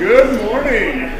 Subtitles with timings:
[0.00, 1.12] Good morning.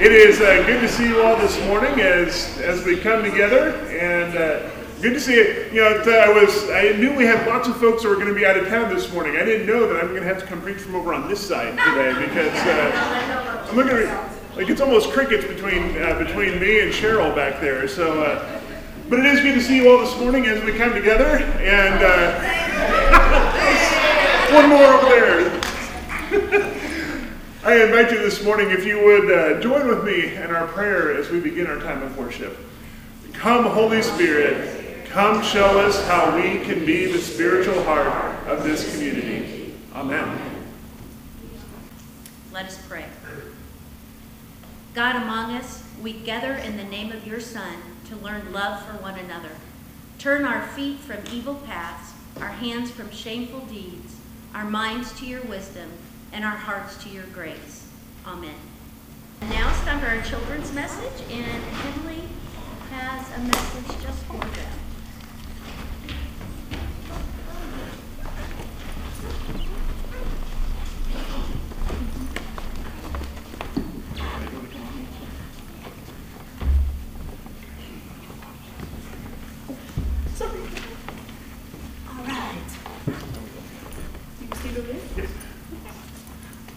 [0.00, 3.70] It is uh, good to see you all this morning as as we come together,
[3.86, 4.68] and uh,
[5.00, 5.72] good to see it.
[5.72, 8.34] You know, I was I knew we had lots of folks who were going to
[8.34, 9.36] be out of town this morning.
[9.36, 11.38] I didn't know that I'm going to have to come preach from over on this
[11.38, 16.80] side today because uh, I'm looking at like it's almost crickets between uh, between me
[16.80, 17.86] and Cheryl back there.
[17.86, 18.60] So, uh,
[19.08, 22.02] but it is good to see you all this morning as we come together, and
[22.02, 22.40] uh,
[24.52, 26.66] one more over there.
[27.62, 31.14] I invite you this morning, if you would uh, join with me in our prayer
[31.14, 32.56] as we begin our time of worship.
[33.34, 38.90] Come, Holy Spirit, come show us how we can be the spiritual heart of this
[38.94, 39.74] community.
[39.94, 40.40] Amen.
[42.50, 43.04] Let us pray.
[44.94, 47.76] God among us, we gather in the name of your Son
[48.08, 49.52] to learn love for one another.
[50.18, 54.16] Turn our feet from evil paths, our hands from shameful deeds,
[54.54, 55.90] our minds to your wisdom
[56.32, 57.88] and our hearts to your grace.
[58.26, 58.54] Amen.
[59.40, 62.28] And now it's time for our children's message, and Henley
[62.90, 64.72] has a message just for them.
[82.08, 82.54] All right.
[84.40, 85.26] You can see over there?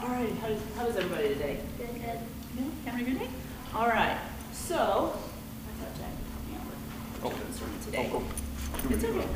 [0.02, 1.60] All right, how, how is everybody today?
[1.78, 2.02] Good, good.
[2.04, 3.30] Yeah, having a good day?
[3.74, 4.18] All right,
[4.52, 6.66] so, I thought Jack would help me out
[7.34, 8.12] with children's today.
[8.90, 9.28] It's okay.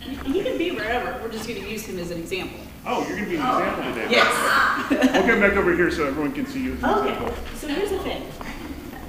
[0.00, 2.60] He he can be wherever, we're just gonna use him as an example.
[2.86, 4.08] Oh, you're going to be an example today.
[4.10, 4.90] Yes.
[4.90, 7.34] We'll come back over here so everyone can see you as an Okay, example.
[7.56, 8.22] so here's the thing.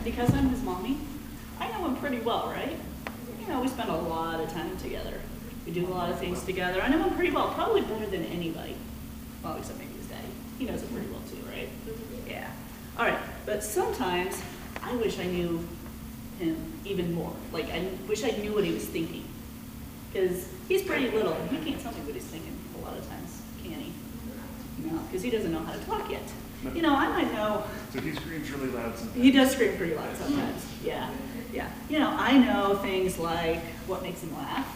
[0.04, 0.98] Because I'm his mommy,
[1.60, 2.76] I know him pretty well, right?
[3.40, 5.14] You know, we spend a lot of time together.
[5.68, 6.82] We do a lot of things together.
[6.82, 8.76] I know him pretty well, probably better than anybody.
[9.44, 10.28] Well, except maybe his daddy.
[10.58, 11.70] He knows him pretty well too, right?
[12.28, 12.50] Yeah.
[12.98, 14.42] All right, but sometimes
[14.82, 15.68] I wish I knew
[16.40, 17.34] him even more.
[17.54, 19.26] Like, I wish I knew what he was thinking.
[20.12, 23.08] Because he's pretty little, and he can't tell me what he's thinking a lot of
[23.08, 23.92] times, can he?
[24.80, 26.24] No, because he doesn't know how to talk yet.
[26.74, 29.22] You know, I might know So he screams really loud sometimes.
[29.24, 30.66] he does scream pretty loud sometimes.
[30.84, 31.10] Yeah,
[31.54, 31.70] yeah.
[31.90, 34.68] You know, I know things like what makes him laugh,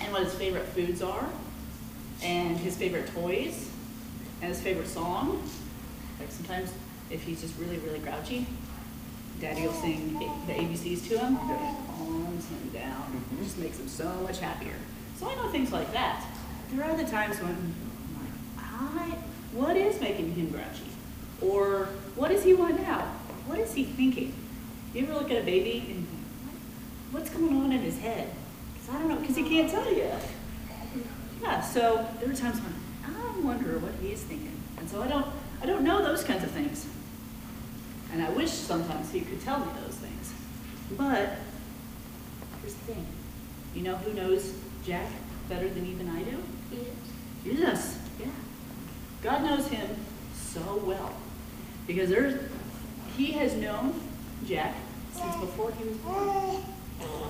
[0.00, 1.26] and what his favorite foods are,
[2.22, 3.68] and his favorite toys,
[4.40, 5.42] and his favorite song.
[6.20, 6.72] Like sometimes,
[7.10, 8.46] if he's just really, really grouchy,
[9.40, 11.34] Daddy will sing A- the ABCs to him.
[11.34, 13.22] It calms him down.
[13.34, 13.42] Mhm.
[13.44, 14.74] Just makes him so much happier.
[15.18, 16.24] So I know things like that.
[16.72, 17.74] There are other times when I'm
[19.02, 19.16] like, I,
[19.54, 20.90] what is making him grouchy?
[21.40, 23.00] Or what does he want now?
[23.46, 24.32] What is he thinking?
[24.92, 26.06] You ever look at a baby and
[27.10, 28.30] "What- what's going on in his head?
[28.74, 30.10] Because I don't know, because he can't tell you.
[31.42, 34.56] Yeah, so there are times when I wonder what he is thinking.
[34.78, 35.26] And so I don't,
[35.62, 36.86] I don't know those kinds of things.
[38.12, 40.32] And I wish sometimes he could tell me those things.
[40.96, 41.36] But
[42.62, 43.06] here's the thing.
[43.74, 44.54] You know who knows
[44.86, 45.08] Jack
[45.48, 46.38] better than even I do?
[47.42, 48.26] Jesus, yeah.
[49.24, 49.88] God knows him
[50.34, 51.10] so well.
[51.86, 52.38] Because there's,
[53.16, 53.98] he has known
[54.46, 54.74] Jack
[55.14, 56.62] since before he was born.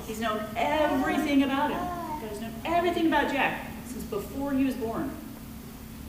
[0.09, 1.79] He's known everything about him.
[1.79, 5.09] God has known everything about Jack since before he was born.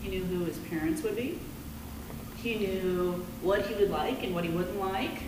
[0.02, 1.38] He knew who his parents would be.
[2.38, 5.22] He knew what he would like and what he wouldn't like.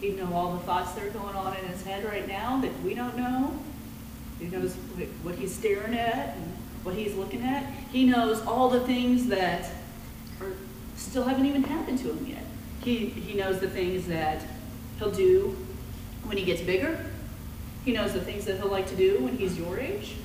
[0.00, 2.82] He'd know all the thoughts that are going on in his head right now that
[2.82, 3.58] we don't know.
[4.38, 4.74] He knows
[5.24, 6.52] what he's staring at and
[6.84, 7.64] what he's looking at.
[7.90, 9.72] He knows all the things that
[10.98, 12.44] still haven't even happened to him yet.
[12.82, 14.42] He, he knows the things that
[14.98, 15.56] he'll do
[16.24, 17.04] when he gets bigger.
[17.84, 20.16] He knows the things that he'll like to do when he's your age.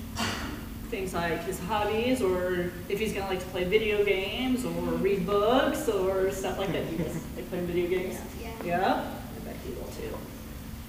[0.90, 5.26] Things like his hobbies, or if he's gonna like to play video games, or read
[5.26, 6.92] books, or stuff like that.
[6.92, 8.20] You guys like playing video games?
[8.64, 9.10] Yeah.
[9.36, 10.16] I bet he will too.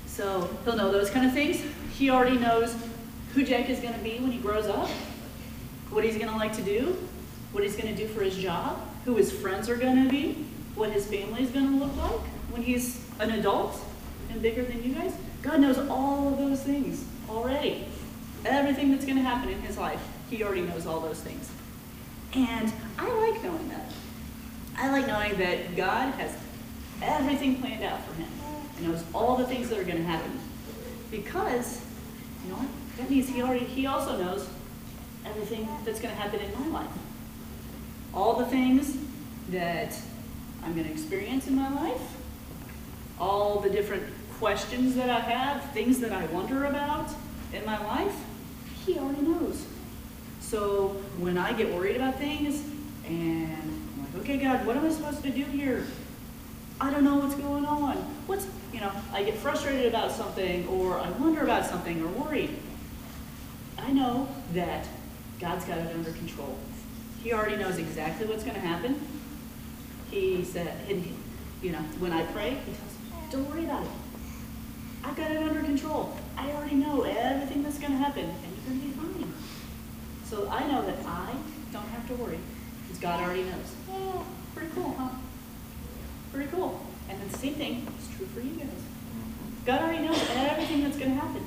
[0.07, 1.63] So he'll know those kind of things.
[1.95, 2.77] He already knows
[3.35, 4.89] who Jack is gonna be when he grows up,
[5.91, 6.97] what he's gonna like to do,
[7.53, 11.07] what he's gonna do for his job, who his friends are gonna be, what his
[11.07, 12.21] family is gonna look like
[12.51, 13.79] when he's an adult
[14.31, 15.13] and bigger than you guys.
[15.43, 17.85] God knows all of those things already.
[18.45, 21.51] Everything that's gonna happen in his life, he already knows all those things.
[22.35, 23.93] And I like knowing that.
[24.77, 26.37] I like knowing that God has
[27.03, 28.29] everything planned out for him
[28.77, 30.39] and knows all the things that are gonna happen.
[31.11, 31.81] Because,
[32.45, 32.69] you know what?
[32.99, 34.49] That means he already, he also knows
[35.25, 36.91] everything that's gonna happen in my life.
[38.15, 38.97] All the things
[39.51, 39.99] that
[40.63, 42.01] I'm gonna experience in my life,
[43.19, 44.05] all the different
[44.39, 47.11] questions that I have, things that I wonder about
[47.53, 48.15] in my life,
[48.85, 49.67] he already knows.
[50.41, 52.63] So when I get worried about things
[53.07, 55.85] and I'm like, okay, God, what am I supposed to do here?
[56.81, 57.97] I don't know what's going on.
[58.27, 62.57] What's, you know, I get frustrated about something, or I wonder about something, or worried.
[63.79, 64.87] I know that
[65.41, 66.59] God's got it under control.
[67.25, 69.01] He already knows exactly what's going to happen.
[70.11, 71.03] He said, and,
[71.63, 73.91] you know, when I pray, He tells me, don't worry about it.
[75.03, 76.15] I've got it under control.
[76.37, 79.33] I already know everything that's going to happen, and you're going to be fine.
[80.27, 81.35] So I know that I
[81.73, 82.39] don't have to worry,
[82.83, 83.75] because God already knows.
[83.91, 85.09] Oh, pretty cool, huh?
[86.31, 86.85] Pretty cool.
[87.09, 88.67] And then the same thing is true for you guys.
[88.69, 89.65] Mm-hmm.
[89.65, 91.45] God already knows everything that's going to happen.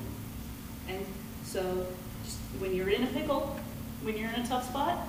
[0.89, 1.05] And
[1.43, 1.85] so,
[2.25, 3.59] just when you're in a pickle,
[4.01, 5.07] when you're in a tough spot,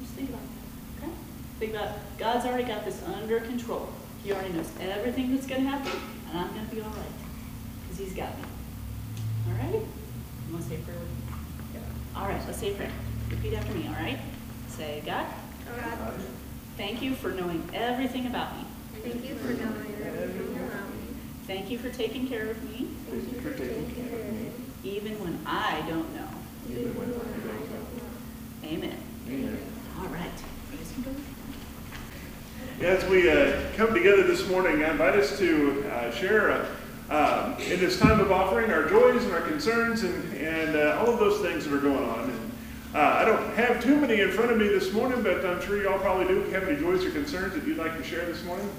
[0.00, 1.04] just think about that.
[1.04, 1.12] Okay?
[1.58, 3.88] Think about God's already got this under control.
[4.24, 5.92] He already knows everything that's going to happen,
[6.30, 7.16] and I'm going to be all right
[7.82, 8.44] because He's got me.
[9.48, 9.72] All right?
[9.82, 11.80] You want to say a prayer with me?
[12.16, 12.90] All right, let's say a prayer.
[13.30, 14.18] Repeat after me, all right?
[14.68, 15.26] Say, God,
[15.76, 16.14] God,
[16.76, 18.64] thank you for knowing everything about me.
[19.02, 20.96] thank you for knowing everything about me.
[21.46, 24.50] Thank you for taking care of me, Thank you for taking care of me,
[24.84, 26.28] even when I don't know.
[26.68, 28.04] even when I don't know.
[28.64, 28.98] Amen.
[29.28, 29.58] Amen.
[30.00, 30.30] All right.
[32.80, 36.66] As we uh, come together this morning, I invite us to uh, share uh,
[37.10, 41.12] um, in this time of offering our joys and our concerns and, and uh, all
[41.12, 42.30] of those things that are going on.
[42.30, 42.52] And,
[42.94, 45.76] uh, I don't have too many in front of me this morning, but I'm sure
[45.82, 46.44] you all probably do.
[46.44, 48.70] Have any joys or concerns that you'd like to share this morning?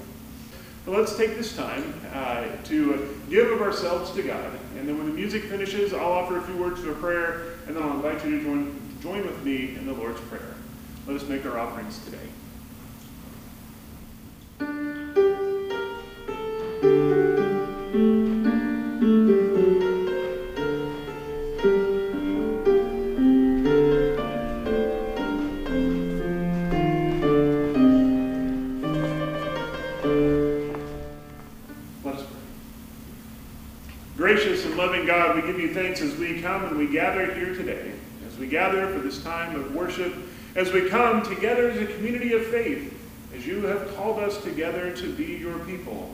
[0.88, 4.58] But let's take this time uh, to give of ourselves to God.
[4.76, 7.84] And then when the music finishes, I'll offer a few words of prayer, and then
[7.84, 10.56] I'll invite you to join, join with me in the Lord's Prayer.
[11.08, 12.18] Let us make our offerings today.
[32.04, 32.40] Let us pray.
[34.18, 37.54] Gracious and loving God, we give you thanks as we come and we gather here
[37.56, 37.92] today,
[38.28, 40.14] as we gather for this time of worship,
[40.56, 42.98] as we come together as a community of faith,
[43.36, 46.14] as you have called us together to be your people.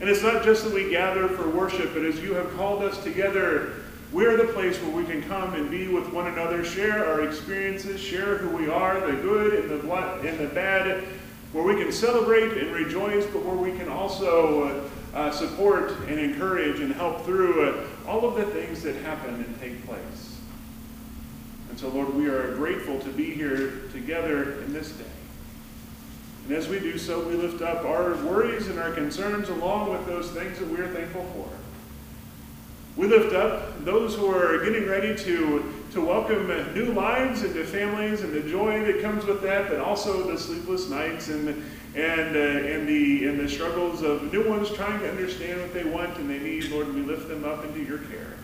[0.00, 3.02] And it's not just that we gather for worship, but as you have called us
[3.04, 3.72] together,
[4.12, 8.00] we're the place where we can come and be with one another, share our experiences,
[8.00, 9.92] share who we are, the good and the,
[10.28, 11.04] and the bad,
[11.52, 16.18] where we can celebrate and rejoice, but where we can also uh, uh, support and
[16.18, 20.33] encourage and help through uh, all of the things that happen and take place.
[21.74, 25.04] And so, Lord, we are grateful to be here together in this day.
[26.46, 30.06] And as we do so, we lift up our worries and our concerns along with
[30.06, 31.48] those things that we are thankful for.
[32.96, 38.20] We lift up those who are getting ready to, to welcome new lives into families
[38.20, 41.48] and the joy that comes with that, but also the sleepless nights and,
[41.96, 45.82] and, uh, and, the, and the struggles of new ones trying to understand what they
[45.82, 46.70] want and they need.
[46.70, 48.34] Lord, we lift them up into your care.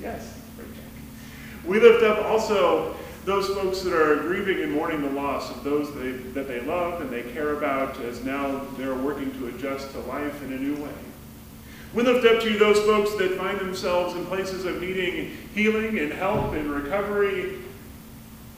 [0.00, 0.38] Yes.
[1.64, 5.94] We lift up also those folks that are grieving and mourning the loss of those
[5.94, 10.00] they, that they love and they care about as now they're working to adjust to
[10.00, 10.94] life in a new way.
[11.94, 15.98] We lift up to you those folks that find themselves in places of needing healing
[15.98, 17.58] and help and recovery,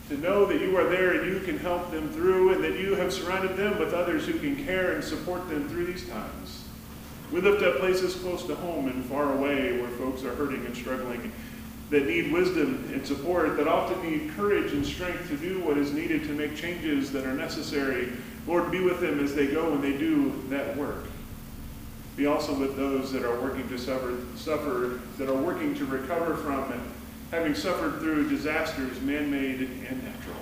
[0.09, 2.95] to know that you are there and you can help them through, and that you
[2.95, 6.65] have surrounded them with others who can care and support them through these times.
[7.33, 10.77] We lift up places close to home and far away where folks are hurting and
[10.77, 11.33] struggling,
[11.91, 15.93] that need wisdom and support, that often need courage and strength to do what is
[15.93, 18.13] needed to make changes that are necessary.
[18.47, 21.05] Lord, be with them as they go and they do that work.
[22.17, 26.37] Be also with those that are working to suffer, suffer that are working to recover
[26.37, 26.83] from and
[27.31, 30.37] having suffered through disasters, man-made and natural.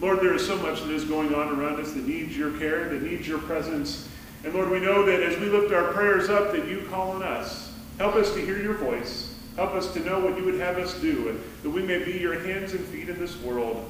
[0.00, 2.88] Lord, there is so much that is going on around us that needs your care,
[2.88, 4.08] that needs your presence.
[4.42, 7.22] And Lord, we know that as we lift our prayers up, that you call on
[7.22, 7.72] us.
[7.98, 9.31] Help us to hear your voice.
[9.56, 12.38] Help us to know what you would have us do, that we may be your
[12.40, 13.88] hands and feet in this world,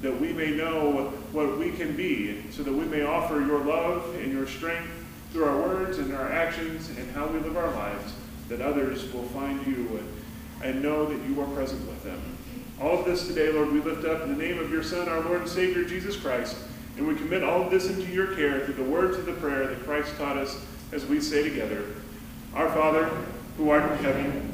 [0.00, 4.14] that we may know what we can be, so that we may offer your love
[4.16, 4.90] and your strength
[5.32, 8.14] through our words and our actions and how we live our lives,
[8.48, 10.00] that others will find you
[10.62, 12.20] and know that you are present with them.
[12.80, 15.20] All of this today, Lord, we lift up in the name of your Son, our
[15.20, 16.56] Lord and Savior, Jesus Christ,
[16.96, 19.66] and we commit all of this into your care through the words of the prayer
[19.66, 21.84] that Christ taught us as we say together,
[22.54, 23.10] Our Father,
[23.56, 24.53] who art in heaven,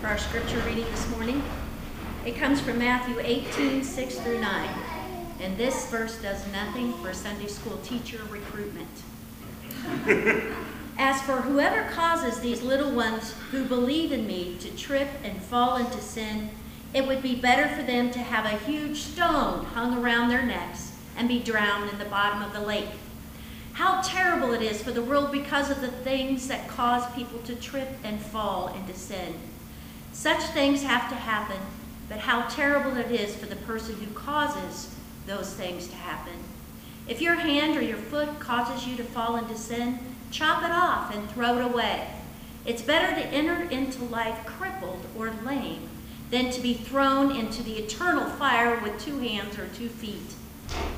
[0.00, 1.42] For our scripture reading this morning,
[2.24, 4.68] it comes from Matthew 18, 6 through 9.
[5.40, 8.86] And this verse does nothing for Sunday school teacher recruitment.
[10.98, 15.78] As for whoever causes these little ones who believe in me to trip and fall
[15.78, 16.50] into sin,
[16.94, 20.92] it would be better for them to have a huge stone hung around their necks
[21.16, 22.90] and be drowned in the bottom of the lake.
[23.72, 27.56] How terrible it is for the world because of the things that cause people to
[27.56, 29.34] trip and fall into sin.
[30.12, 31.60] Such things have to happen,
[32.08, 34.94] but how terrible it is for the person who causes
[35.26, 36.34] those things to happen.
[37.06, 39.98] If your hand or your foot causes you to fall into sin,
[40.30, 42.08] chop it off and throw it away.
[42.66, 45.88] It's better to enter into life crippled or lame
[46.30, 50.34] than to be thrown into the eternal fire with two hands or two feet.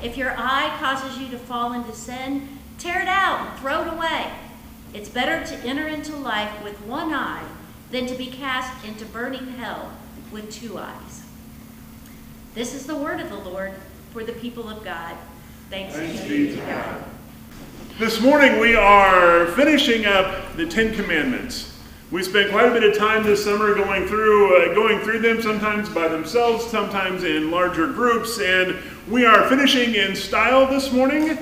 [0.03, 3.93] If your eye causes you to fall into sin, tear it out and throw it
[3.93, 4.31] away.
[4.93, 7.47] It's better to enter into life with one eye
[7.91, 9.91] than to be cast into burning hell
[10.31, 11.23] with two eyes.
[12.55, 13.73] This is the word of the Lord
[14.11, 15.15] for the people of God.
[15.69, 17.03] Thanks Thanks be to God.
[17.99, 21.77] This morning we are finishing up the Ten Commandments.
[22.11, 25.41] We spent quite a bit of time this summer going through uh, going through them,
[25.41, 28.77] sometimes by themselves, sometimes in larger groups, and
[29.09, 31.37] we are finishing in style this morning.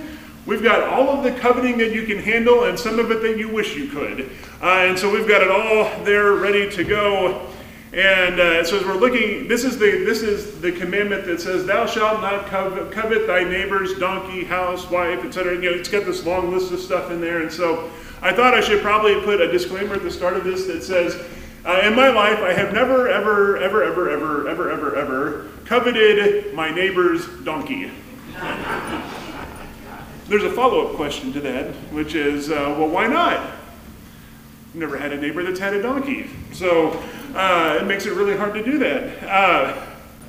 [0.49, 3.37] We've got all of the coveting that you can handle, and some of it that
[3.37, 4.31] you wish you could,
[4.63, 7.47] uh, and so we've got it all there ready to go.
[7.93, 11.67] And uh, so as we're looking, this is the this is the commandment that says,
[11.67, 16.05] "Thou shalt not covet, covet thy neighbor's donkey, house, wife, etc." You know, it's got
[16.05, 17.87] this long list of stuff in there, and so
[18.23, 21.15] I thought I should probably put a disclaimer at the start of this that says,
[21.63, 26.55] uh, "In my life, I have never, ever, ever, ever, ever, ever, ever, ever coveted
[26.55, 27.91] my neighbor's donkey."
[30.29, 33.55] There's a follow-up question to that, which is, uh, well, why not?
[34.75, 36.29] never had a neighbor that's had a donkey.
[36.53, 36.91] So
[37.33, 39.23] uh, it makes it really hard to do that.
[39.23, 39.85] Uh,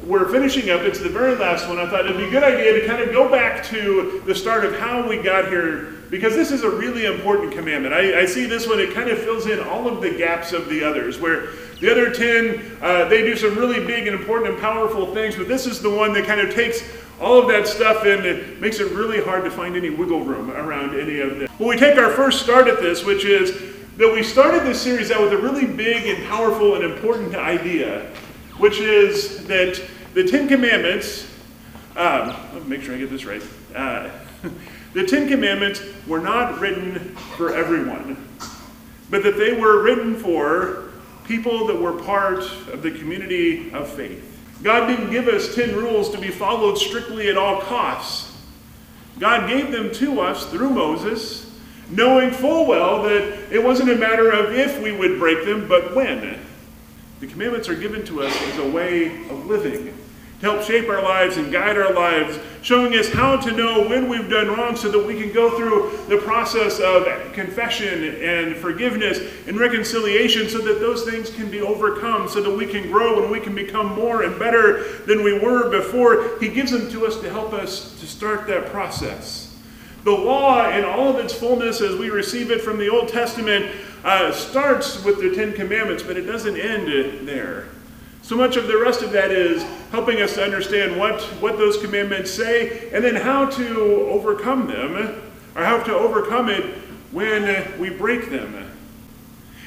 [0.06, 1.78] we're finishing up, it's the very last one.
[1.78, 4.64] I thought it'd be a good idea to kind of go back to the start
[4.64, 7.92] of how we got here, because this is a really important commandment.
[7.92, 10.70] I, I see this one, it kind of fills in all of the gaps of
[10.70, 11.48] the others, where
[11.80, 15.48] the other 10, uh, they do some really big and important and powerful things, but
[15.48, 16.82] this is the one that kind of takes
[17.20, 20.50] all of that stuff and it makes it really hard to find any wiggle room
[20.50, 21.48] around any of them.
[21.58, 25.10] Well, we take our first start at this, which is that we started this series
[25.10, 28.06] out with a really big and powerful and important idea,
[28.56, 29.80] which is that
[30.14, 31.30] the Ten Commandments,
[31.96, 33.42] um, let me make sure I get this right.
[33.74, 34.10] Uh,
[34.94, 38.16] the Ten Commandments were not written for everyone,
[39.10, 40.90] but that they were written for
[41.24, 44.29] people that were part of the community of faith.
[44.62, 48.36] God didn't give us 10 rules to be followed strictly at all costs.
[49.18, 51.50] God gave them to us through Moses
[51.90, 55.94] knowing full well that it wasn't a matter of if we would break them, but
[55.94, 56.38] when.
[57.18, 59.96] The commandments are given to us as a way of living,
[60.40, 64.08] to help shape our lives and guide our lives, showing us how to know when
[64.08, 69.20] we've done wrong so that we can go through the process of confession and forgiveness
[69.46, 73.30] and reconciliation so that those things can be overcome, so that we can grow and
[73.30, 76.38] we can become more and better than we were before.
[76.40, 79.54] He gives them to us to help us to start that process.
[80.04, 83.70] The law in all of its fullness as we receive it from the Old Testament
[84.02, 87.66] uh, starts with the Ten Commandments, but it doesn't end there.
[88.30, 91.76] So much of the rest of that is helping us to understand what, what those
[91.78, 95.20] commandments say and then how to overcome them,
[95.56, 96.64] or how to overcome it
[97.10, 98.70] when we break them.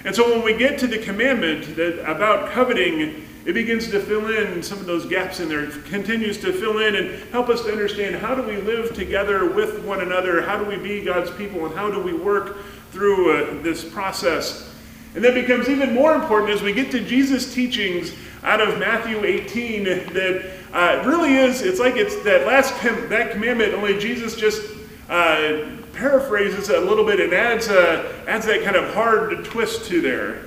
[0.06, 4.34] And so when we get to the commandment that, about coveting, it begins to fill
[4.34, 5.66] in some of those gaps in there.
[5.66, 9.46] It continues to fill in and help us to understand how do we live together
[9.46, 10.42] with one another?
[10.42, 11.66] How do we be God's people?
[11.66, 12.60] And how do we work
[12.94, 14.74] through uh, this process?
[15.16, 19.24] And that becomes even more important as we get to Jesus' teachings out of Matthew
[19.24, 24.36] 18 that uh, really is, it's like it's that last com- that commandment, only Jesus
[24.36, 24.62] just
[25.10, 30.02] uh, paraphrases a little bit and adds, uh, adds that kind of hard twist to
[30.02, 30.46] there.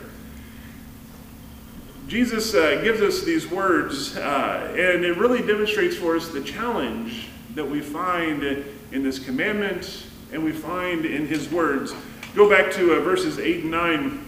[2.09, 7.29] Jesus uh, gives us these words, uh, and it really demonstrates for us the challenge
[7.55, 8.43] that we find
[8.93, 11.95] in this commandment and we find in his words.
[12.35, 14.25] Go back to verses 8 and 9.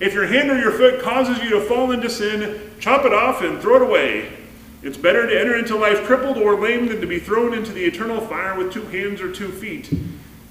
[0.00, 3.42] If your hand or your foot causes you to fall into sin, chop it off
[3.42, 4.32] and throw it away.
[4.82, 7.84] It's better to enter into life crippled or lame than to be thrown into the
[7.84, 9.92] eternal fire with two hands or two feet.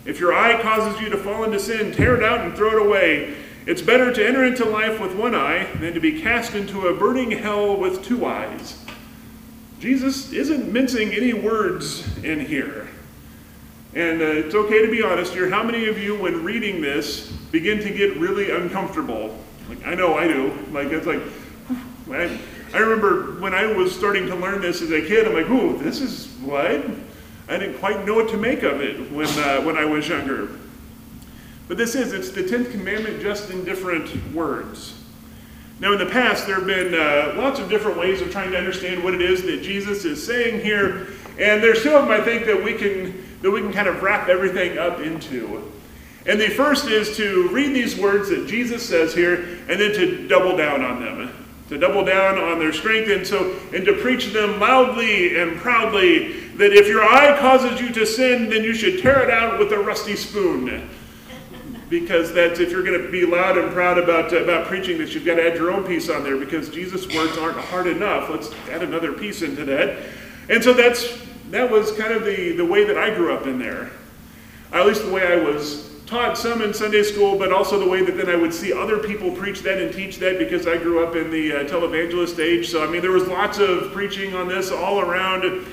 [0.06, 2.86] If your eye causes you to fall into sin, tear it out and throw it
[2.86, 3.36] away.
[3.66, 6.96] It's better to enter into life with one eye than to be cast into a
[6.96, 8.84] burning hell with two eyes.
[9.80, 12.88] Jesus isn't mincing any words in here.
[13.96, 15.50] And uh, it's okay to be honest here.
[15.50, 19.38] How many of you, when reading this, begin to get really uncomfortable?
[19.68, 20.54] Like, I know I do.
[20.72, 21.22] Like, it's like,
[22.12, 22.40] I,
[22.74, 25.78] I remember when I was starting to learn this as a kid, I'm like, ooh,
[25.80, 26.86] this is what?
[27.48, 30.50] I didn't quite know what to make of it when, uh, when I was younger.
[31.68, 34.96] But this is, it's the 10th commandment just in different words.
[35.80, 38.58] Now, in the past, there have been uh, lots of different ways of trying to
[38.58, 41.08] understand what it is that Jesus is saying here,
[41.40, 44.02] and there's two of them I think that we can that we can kind of
[44.02, 45.72] wrap everything up into.
[46.26, 49.36] And the first is to read these words that Jesus says here,
[49.70, 51.34] and then to double down on them,
[51.70, 56.50] to double down on their strength, and so and to preach them loudly and proudly
[56.58, 59.72] that if your eye causes you to sin, then you should tear it out with
[59.72, 60.90] a rusty spoon.
[61.90, 65.26] Because that's if you're going to be loud and proud about about preaching this you've
[65.26, 68.30] got to add your own piece on there because jesus words aren't hard enough.
[68.30, 69.98] Let's add another piece into that.
[70.50, 73.60] And so that's that was kind of the the way that i grew up in
[73.60, 73.92] there.
[74.72, 78.04] At least the way i was taught some in sunday school but also the way
[78.04, 81.06] that then i would see other people preach that and teach that because i grew
[81.06, 82.70] up in the uh, televangelist age.
[82.70, 85.66] So i mean there was lots of preaching on this all around.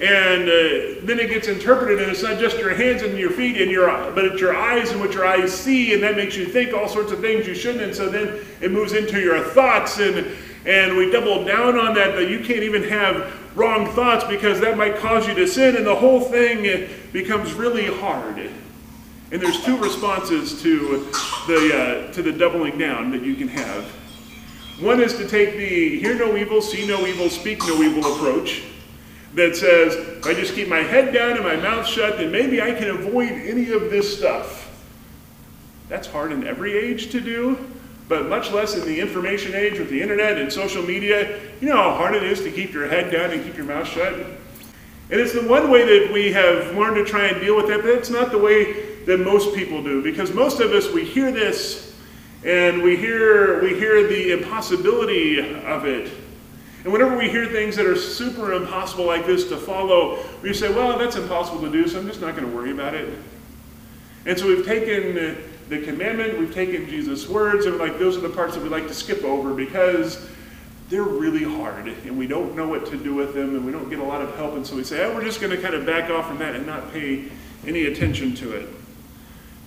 [0.00, 3.60] And uh, then it gets interpreted, and it's not just your hands and your feet
[3.60, 6.46] and your, but it's your eyes and what your eyes see, and that makes you
[6.46, 7.82] think all sorts of things you shouldn't.
[7.82, 10.24] And so then it moves into your thoughts, and
[10.66, 14.76] and we double down on that that you can't even have wrong thoughts because that
[14.76, 18.38] might cause you to sin, and the whole thing becomes really hard.
[19.30, 21.10] And there's two responses to
[21.46, 23.84] the uh, to the doubling down that you can have.
[24.80, 28.62] One is to take the hear no evil, see no evil, speak no evil approach
[29.34, 32.62] that says, if I just keep my head down and my mouth shut, then maybe
[32.62, 34.64] I can avoid any of this stuff.
[35.88, 37.58] That's hard in every age to do,
[38.08, 41.40] but much less in the information age with the internet and social media.
[41.60, 43.86] You know how hard it is to keep your head down and keep your mouth
[43.86, 44.14] shut?
[44.14, 47.82] And it's the one way that we have learned to try and deal with that,
[47.82, 51.32] but it's not the way that most people do, because most of us, we hear
[51.32, 51.94] this
[52.44, 56.10] and we hear, we hear the impossibility of it
[56.84, 60.72] and whenever we hear things that are super impossible like this to follow, we say,
[60.72, 63.12] well, that's impossible to do, so I'm just not going to worry about it.
[64.26, 65.36] And so we've taken
[65.68, 68.88] the commandment, we've taken Jesus' words, and like those are the parts that we like
[68.88, 70.28] to skip over because
[70.88, 73.90] they're really hard and we don't know what to do with them and we don't
[73.90, 74.54] get a lot of help.
[74.54, 76.54] And so we say, oh, we're just going to kind of back off from that
[76.54, 77.26] and not pay
[77.66, 78.68] any attention to it.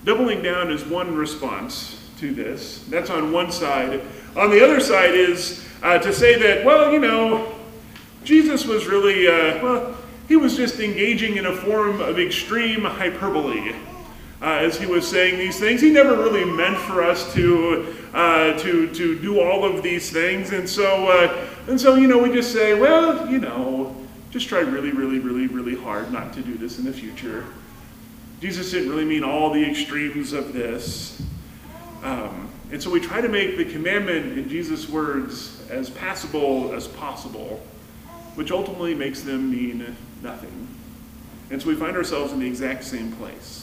[0.03, 2.83] Doubling down is one response to this.
[2.85, 4.01] That's on one side.
[4.35, 7.53] On the other side is uh, to say that, well, you know,
[8.23, 13.75] Jesus was really, uh, well, he was just engaging in a form of extreme hyperbole.
[14.41, 18.57] Uh, as he was saying these things, he never really meant for us to uh,
[18.57, 22.33] to to do all of these things, and so uh, and so you know we
[22.33, 23.95] just say, well, you know,
[24.31, 27.45] just try really, really, really, really hard not to do this in the future.
[28.39, 31.21] Jesus didn't really mean all the extremes of this.
[32.01, 36.87] Um, and so we try to make the commandment in Jesus' words as passable as
[36.87, 37.61] possible,
[38.35, 40.67] which ultimately makes them mean nothing.
[41.51, 43.60] And so we find ourselves in the exact same place.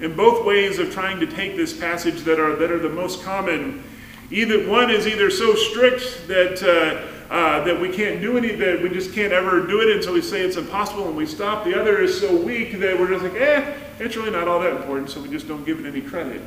[0.00, 3.22] In both ways of trying to take this passage that are, that are the most
[3.22, 3.84] common,
[4.30, 8.80] either one is either so strict that, uh, uh, that we can't do any, that
[8.80, 11.64] we just can't ever do it, and so we say it's impossible and we stop.
[11.64, 14.74] The other is so weak that we're just like, eh, it's really not all that
[14.74, 16.40] important, so we just don't give it any credit.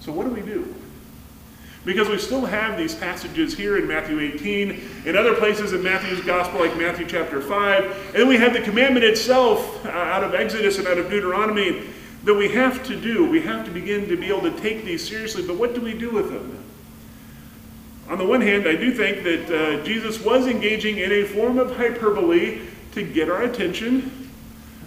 [0.00, 0.74] So, what do we do?
[1.84, 6.24] Because we still have these passages here in Matthew 18, in other places in Matthew's
[6.24, 10.34] gospel, like Matthew chapter 5, and then we have the commandment itself uh, out of
[10.34, 11.82] Exodus and out of Deuteronomy
[12.26, 13.24] that we have to do.
[13.30, 15.94] We have to begin to be able to take these seriously, but what do we
[15.94, 16.64] do with them?
[18.08, 21.58] On the one hand, I do think that uh, Jesus was engaging in a form
[21.58, 22.62] of hyperbole
[22.92, 24.28] to get our attention.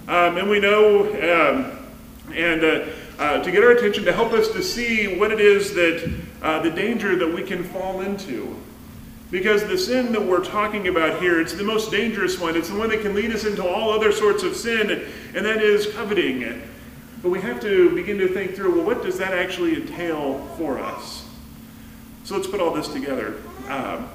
[0.10, 2.86] Um, and we know, um, and uh,
[3.18, 6.62] uh, to get our attention, to help us to see what it is that uh,
[6.62, 8.54] the danger that we can fall into.
[9.32, 12.58] Because the sin that we're talking about here, it's the most dangerous one.
[12.58, 14.90] It's the one that can lead us into all other sorts of sin,
[15.36, 16.64] and that is coveting.
[17.22, 20.80] But we have to begin to think through well, what does that actually entail for
[20.80, 21.26] us?
[22.24, 23.36] So let's put all this together.
[23.68, 24.10] Um,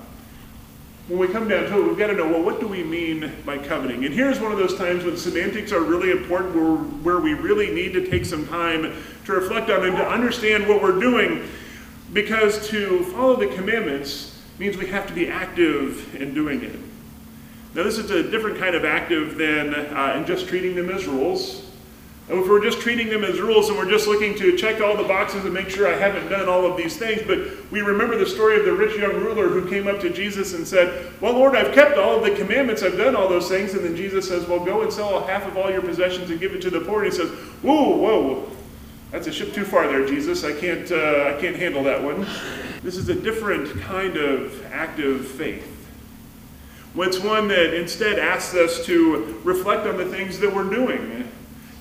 [1.09, 3.31] when we come down to it, we've got to know well, what do we mean
[3.45, 4.07] by coveting?
[4.07, 6.77] And here's one of those times when semantics are really important, where,
[7.17, 10.83] where we really need to take some time to reflect on and to understand what
[10.83, 11.47] we're doing.
[12.15, 16.79] Because to follow the commandments means we have to be active in doing it.
[17.75, 21.07] Now, this is a different kind of active than uh, in just treating them as
[21.07, 21.64] rules.
[22.29, 24.97] And if we're just treating them as rules and we're just looking to check all
[24.97, 27.39] the boxes and make sure I haven't done all of these things, but
[27.71, 30.67] we remember the story of the rich young ruler who came up to Jesus and
[30.67, 33.75] said, Well, Lord, I've kept all of the commandments, I've done all those things.
[33.75, 36.55] And then Jesus says, Well, go and sell half of all your possessions and give
[36.55, 37.05] it to the poor.
[37.05, 37.29] And he says,
[37.61, 38.51] Whoa, whoa,
[39.11, 40.45] that's a ship too far there, Jesus.
[40.45, 42.27] I can't, uh, I can't handle that one.
[42.83, 45.71] This is a different kind of active faith.
[46.97, 51.29] It's one that instead asks us to reflect on the things that we're doing,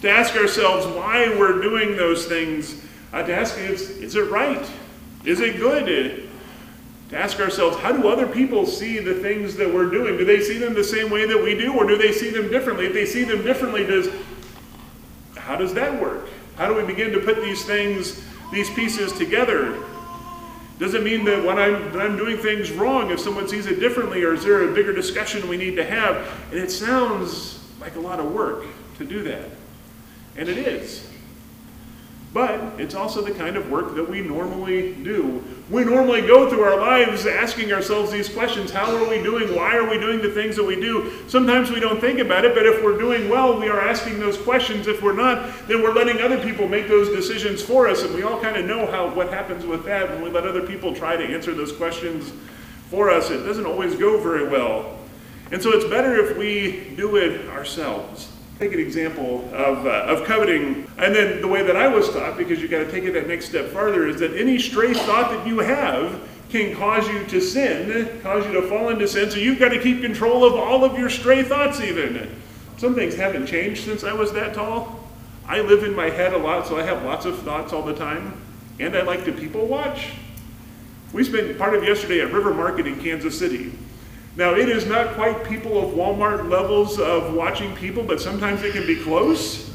[0.04, 4.70] to ask ourselves why we're doing those things, uh, to ask is, is it right?
[5.24, 6.30] Is it good?
[7.08, 10.18] To ask ourselves, how do other people see the things that we're doing?
[10.18, 12.50] Do they see them the same way that we do, or do they see them
[12.50, 12.88] differently?
[12.88, 14.10] If they see them differently, does
[15.38, 16.28] how does that work?
[16.58, 19.82] How do we begin to put these things, these pieces together?
[20.80, 24.22] Does it mean that when I'm, I'm doing things wrong if someone sees it differently,
[24.26, 26.30] or is there a bigger discussion we need to have?
[26.52, 28.66] And it sounds like a lot of work
[28.98, 29.63] to do that.
[30.36, 31.10] And it is.
[32.34, 35.44] But it's also the kind of work that we normally do.
[35.70, 39.56] We normally go through our lives asking ourselves these questions How are we doing?
[39.56, 41.12] Why are we doing the things that we do?
[41.28, 44.36] Sometimes we don't think about it, but if we're doing well, we are asking those
[44.36, 44.88] questions.
[44.88, 48.02] If we're not, then we're letting other people make those decisions for us.
[48.02, 50.66] And we all kind of know how what happens with that when we let other
[50.66, 52.34] people try to answer those questions
[52.90, 53.30] for us.
[53.30, 54.98] It doesn't always go very well.
[55.52, 58.33] And so it's better if we do it ourselves.
[58.60, 62.38] Take an example of, uh, of coveting, and then the way that I was taught,
[62.38, 65.32] because you've got to take it that next step farther, is that any stray thought
[65.32, 69.32] that you have can cause you to sin, cause you to fall into sin.
[69.32, 72.30] So you've got to keep control of all of your stray thoughts, even.
[72.78, 75.04] Some things haven't changed since I was that tall.
[75.48, 77.96] I live in my head a lot, so I have lots of thoughts all the
[77.96, 78.40] time,
[78.80, 80.12] and I like to people watch.
[81.12, 83.74] We spent part of yesterday at River Market in Kansas City.
[84.36, 88.74] Now, it is not quite people of Walmart levels of watching people, but sometimes it
[88.74, 89.72] can be close.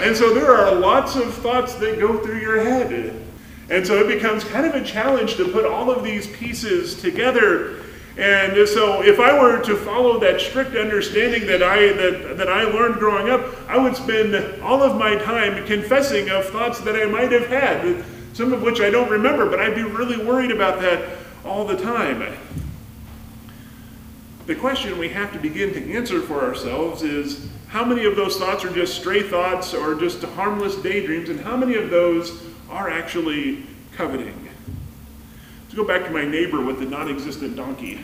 [0.00, 3.24] And so there are lots of thoughts that go through your head.
[3.70, 7.82] And so it becomes kind of a challenge to put all of these pieces together.
[8.16, 12.64] And so if I were to follow that strict understanding that I that, that I
[12.64, 17.06] learned growing up, I would spend all of my time confessing of thoughts that I
[17.06, 20.80] might have had, some of which I don't remember, but I'd be really worried about
[20.80, 22.22] that all the time.
[24.48, 28.38] The question we have to begin to answer for ourselves is how many of those
[28.38, 32.88] thoughts are just stray thoughts or just harmless daydreams, and how many of those are
[32.88, 34.48] actually coveting?
[35.64, 38.00] Let's go back to my neighbor with the non existent donkey.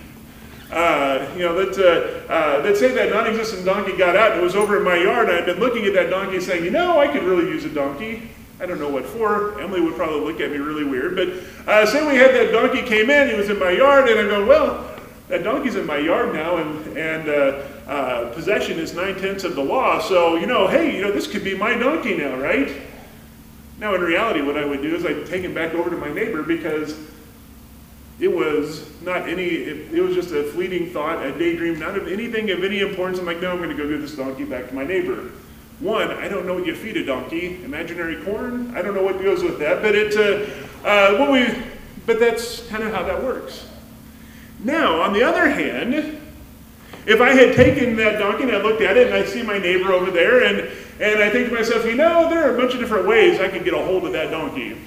[0.71, 4.43] Uh, you know, let's, uh, uh, let's say that non existent donkey got out and
[4.43, 6.71] it was over in my yard, and I've been looking at that donkey saying, you
[6.71, 8.29] know, I could really use a donkey.
[8.61, 9.59] I don't know what for.
[9.63, 11.17] Emily would probably look at me really weird.
[11.17, 11.29] But
[11.67, 14.25] uh, say we had that donkey came in, he was in my yard, and I
[14.25, 14.94] go, well,
[15.29, 19.55] that donkey's in my yard now, and, and uh, uh, possession is nine tenths of
[19.55, 20.01] the law.
[20.01, 22.71] So, you know, hey, you know, this could be my donkey now, right?
[23.79, 26.13] Now, in reality, what I would do is I'd take him back over to my
[26.13, 26.97] neighbor because
[28.21, 32.07] it was not any, it, it was just a fleeting thought, a daydream, not of
[32.07, 33.19] anything of any importance.
[33.19, 35.31] I'm like, no, I'm going to go give this donkey back to my neighbor.
[35.81, 37.63] One, I don't know what you feed a donkey.
[37.65, 38.77] Imaginary corn?
[38.77, 41.49] I don't know what goes with that, but it, uh, uh, what we,
[42.07, 43.67] but that's kind of how that works.
[44.65, 45.95] Now, on the other hand,
[47.07, 49.59] if I had taken that donkey and I looked at it and I see my
[49.59, 52.73] neighbor over there and, and I think to myself, you know, there are a bunch
[52.75, 54.79] of different ways I could get a hold of that donkey.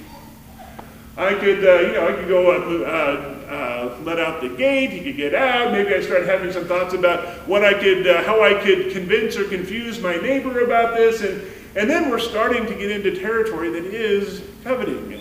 [1.16, 4.90] I could, uh, you know, I could go uh, uh, let out the gate.
[4.90, 5.72] He could get out.
[5.72, 9.36] Maybe I start having some thoughts about what I could, uh, how I could convince
[9.36, 11.42] or confuse my neighbor about this, and
[11.78, 15.20] and then we're starting to get into territory that is coveting,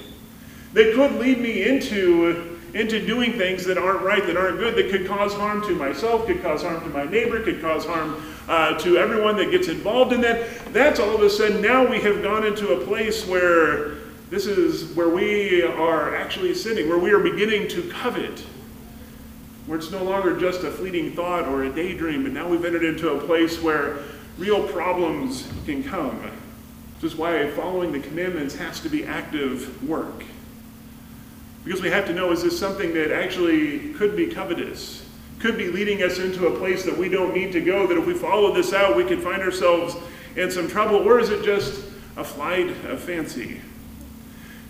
[0.74, 4.92] that could lead me into into doing things that aren't right, that aren't good, that
[4.92, 8.78] could cause harm to myself, could cause harm to my neighbor, could cause harm uh,
[8.78, 10.48] to everyone that gets involved in that.
[10.74, 13.96] That's all of a sudden now we have gone into a place where
[14.30, 18.46] this is where we are actually sinning, where we are beginning to covet,
[19.66, 22.84] where it's no longer just a fleeting thought or a daydream, but now we've entered
[22.84, 24.00] into a place where
[24.38, 26.20] real problems can come.
[26.96, 30.24] Which is why following the commandments has to be active work.
[31.68, 35.06] Because we have to know is this something that actually could be covetous,
[35.40, 38.06] could be leading us into a place that we don't need to go, that if
[38.06, 39.98] we follow this out, we could find ourselves
[40.38, 41.84] in some trouble, or is it just
[42.16, 43.60] a flight of fancy?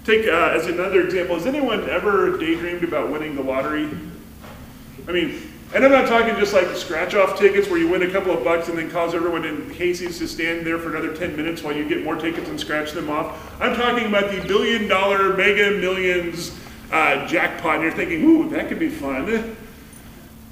[0.06, 3.88] Take uh, as another example, has anyone ever daydreamed about winning the lottery?
[5.08, 5.40] I mean,
[5.76, 8.44] and I'm not talking just like scratch off tickets where you win a couple of
[8.44, 11.76] bucks and then cause everyone in Casey's to stand there for another 10 minutes while
[11.76, 13.56] you get more tickets and scratch them off.
[13.62, 16.58] I'm talking about the billion dollar mega millions
[16.91, 19.56] uh, jackpot, and you're thinking, ooh, that could be fun.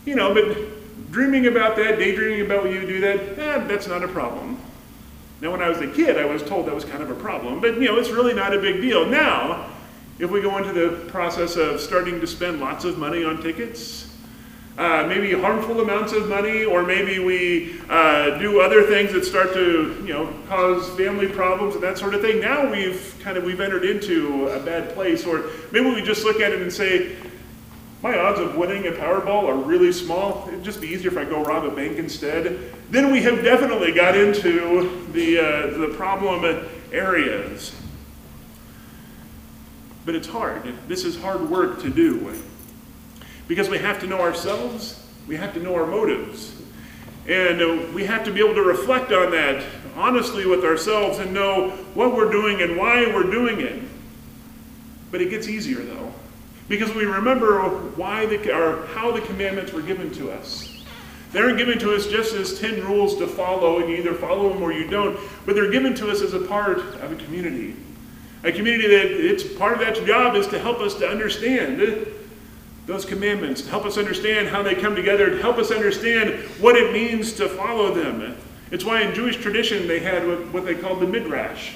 [0.05, 4.03] You know, but dreaming about that, daydreaming about when you do that, eh, that's not
[4.03, 4.59] a problem.
[5.41, 7.59] Now, when I was a kid, I was told that was kind of a problem,
[7.59, 9.05] but you know, it's really not a big deal.
[9.05, 9.69] Now,
[10.19, 14.04] if we go into the process of starting to spend lots of money on tickets,
[14.77, 19.53] uh, maybe harmful amounts of money, or maybe we uh, do other things that start
[19.53, 22.41] to, you know, cause family problems and that sort of thing.
[22.41, 26.41] Now we've kind of we've entered into a bad place, or maybe we just look
[26.41, 27.15] at it and say,
[28.01, 30.45] my odds of winning a Powerball are really small.
[30.49, 32.59] It'd just be easier if I go rob a bank instead.
[32.91, 37.73] Then we have definitely got into the uh, the problem areas.
[40.05, 40.61] But it's hard.
[40.87, 42.35] This is hard work to do.
[43.47, 46.53] Because we have to know ourselves, we have to know our motives.
[47.27, 49.63] And uh, we have to be able to reflect on that
[49.95, 53.81] honestly with ourselves and know what we're doing and why we're doing it.
[55.11, 56.11] But it gets easier though.
[56.67, 57.61] Because we remember
[57.95, 60.83] why the, or how the commandments were given to us.
[61.31, 64.61] They're given to us just as 10 rules to follow, and you either follow them
[64.63, 67.75] or you don't, but they're given to us as a part of a community.
[68.43, 71.81] A community that its part of that job is to help us to understand
[72.85, 76.93] those commandments, help us understand how they come together, to help us understand what it
[76.93, 78.37] means to follow them.
[78.71, 81.73] It's why in Jewish tradition they had what, what they called the Midrash,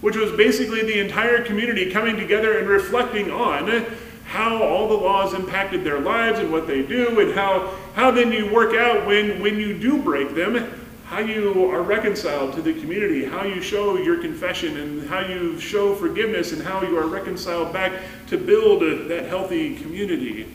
[0.00, 3.84] which was basically the entire community coming together and reflecting on
[4.24, 8.32] how all the laws impacted their lives and what they do, and how, how then
[8.32, 10.83] you work out when, when you do break them,
[11.14, 15.56] how you are reconciled to the community, how you show your confession, and how you
[15.60, 20.52] show forgiveness, and how you are reconciled back to build a, that healthy community.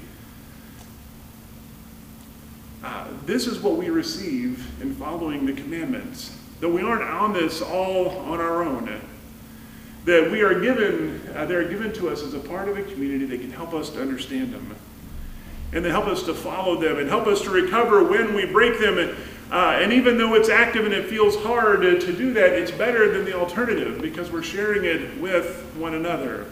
[2.84, 6.38] Uh, this is what we receive in following the commandments.
[6.60, 9.00] That we aren't on this all on our own.
[10.04, 12.84] That we are given, uh, they are given to us as a part of a
[12.84, 14.76] community that can help us to understand them.
[15.72, 18.78] And they help us to follow them and help us to recover when we break
[18.78, 18.98] them.
[18.98, 19.15] And,
[19.51, 22.71] uh, and even though it's active and it feels hard to, to do that, it's
[22.71, 26.45] better than the alternative because we're sharing it with one another.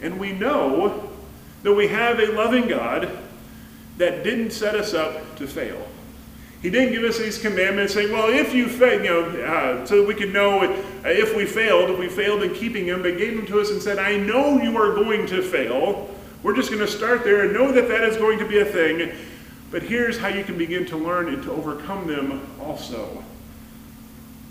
[0.00, 1.10] And we know
[1.62, 3.16] that we have a loving God
[3.98, 5.86] that didn't set us up to fail.
[6.62, 9.98] He didn't give us these commandments saying, well, if you fail, you know, uh, so
[9.98, 10.62] that we could know
[11.04, 13.82] if we failed, if we failed in keeping them, but gave them to us and
[13.82, 16.08] said, I know you are going to fail.
[16.42, 18.64] We're just going to start there and know that that is going to be a
[18.64, 19.12] thing.
[19.72, 23.24] But here's how you can begin to learn and to overcome them also.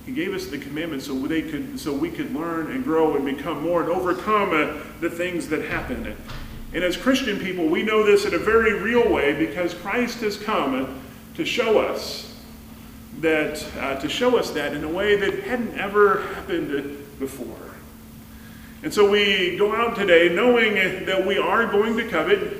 [0.06, 3.24] He gave us the commandments so they could, so we could learn and grow and
[3.24, 6.18] become more and overcome uh, the things that happen.
[6.74, 10.38] And as Christian people, we know this in a very real way because Christ has
[10.38, 11.04] come
[11.36, 12.36] to show us
[13.20, 17.58] that, uh, to show us that in a way that hadn't ever happened before.
[18.82, 22.58] And so we go out today knowing that we are going to covet,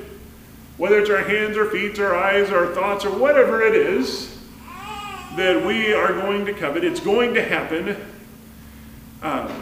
[0.76, 4.38] whether it's our hands or feet or eyes or thoughts or whatever it is,
[5.36, 6.84] that we are going to covet.
[6.84, 7.96] It's going to happen.
[9.22, 9.52] Uh,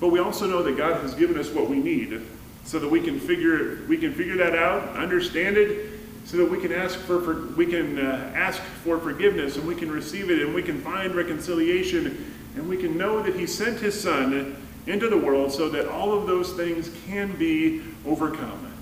[0.00, 2.22] but we also know that God has given us what we need
[2.64, 5.90] so that we can figure we can figure that out, understand it,
[6.24, 9.74] so that we can ask for, for we can uh, ask for forgiveness and we
[9.74, 13.80] can receive it and we can find reconciliation and we can know that He sent
[13.80, 18.73] His Son into the world so that all of those things can be overcome.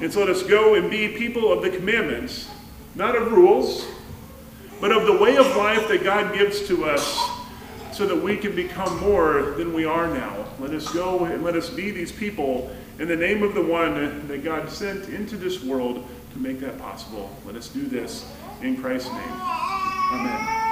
[0.00, 2.48] And so let us go and be people of the commandments,
[2.94, 3.86] not of rules,
[4.80, 7.20] but of the way of life that God gives to us
[7.92, 10.44] so that we can become more than we are now.
[10.58, 14.26] Let us go and let us be these people in the name of the one
[14.28, 17.30] that God sent into this world to make that possible.
[17.44, 18.30] Let us do this
[18.62, 19.40] in Christ's name.
[20.12, 20.71] Amen.